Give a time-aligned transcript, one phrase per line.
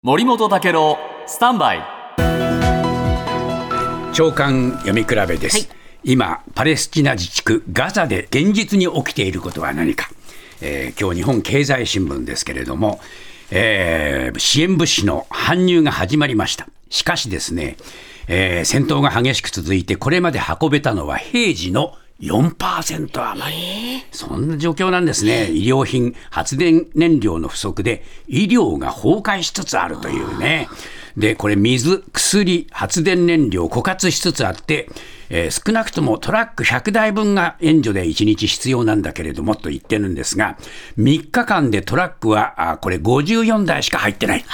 [0.00, 0.96] 森本武郎
[1.26, 1.82] スタンバイ。
[4.14, 5.68] 長官読み比べです、はい。
[6.04, 10.08] 今パレスチナ自治区ガザで現実に起きていることは何か、
[10.60, 13.00] えー今日日本経済新聞ですけれども、
[13.50, 16.68] えー支援物資の搬入が始まりました。
[16.90, 17.76] しかしですね、
[18.28, 30.68] えー戦闘が激しく続いてこれまで運べたのは平時の4%余り、そんな状況なんですね、医療品、発電燃料の不足で、医療が崩壊しつつあるというね、
[31.16, 34.88] でこれ、水、薬、発電燃料、枯渇しつつあって、
[35.30, 40.56] えー少なくともトラック100台分が援助で1日必要なんだけれどもと言ってるんですが、
[40.98, 44.44] 3日間でトラックはあこれ54台しか入ってない、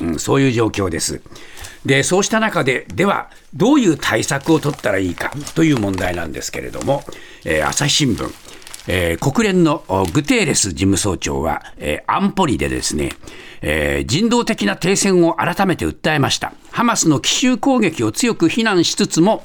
[0.00, 1.22] うん、そういう状況です。
[1.84, 7.04] でそうした中で、では、どういう対策を取ったらいいかという問題なんですけれども、
[7.44, 8.32] えー朝日新聞、
[8.88, 13.10] えー国連のグテーレス事務総長は、えー安保理でですね、
[13.60, 16.54] えー人道的な停戦を改めて訴えました。
[16.70, 19.44] ハマスの奇襲攻撃を強く非難しつつも、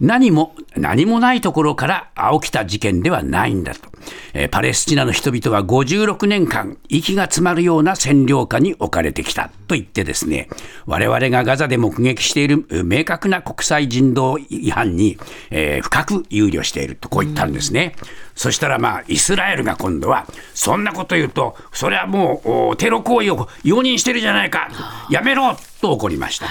[0.00, 3.90] 何も、何もないところからあ起きた事件ではないんだと。
[4.32, 10.48] えーパレスチナの人々は56年間、息が詰まるような占領下に置かれてきたと言ってですね、
[10.86, 15.18] 我々がガザで目撃しているえー明確な国際人道違反に、
[15.50, 17.94] えー深く憂慮しているとこう言ったんですね。
[18.34, 24.70] そしたらまあ、イスラエルが今度は、そんなこと言うと、それはもうおテロ行為を容認してるじゃないか、
[25.10, 26.46] やめろと怒りました。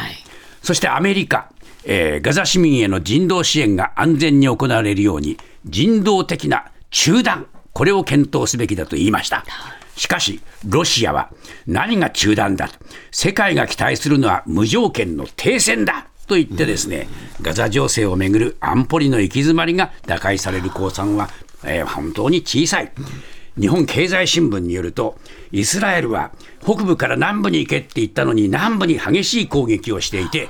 [0.62, 1.50] そしてアメリカ、
[1.86, 9.46] えーガザ市民への人道支援が安全に行われるように、人道的な中断、これを検討すべきだと言いました。
[9.96, 11.30] しかし、ロシアは
[11.66, 12.70] 何が中断だ
[13.12, 17.08] 世界が期待するのは無条件の停戦だと言ってですね、
[17.42, 21.30] ガザ情勢をめぐる安保理の行き詰まりが打開される公算は、
[21.64, 22.92] えー本当に小さい。
[23.60, 25.18] 日本経済新聞によると、
[25.52, 26.32] イスラエルは
[26.62, 30.50] 北部から南部に行けって言ったのに、南部に激しい攻撃をしていて、